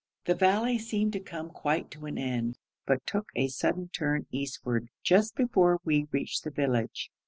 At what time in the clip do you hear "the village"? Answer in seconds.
6.43-7.11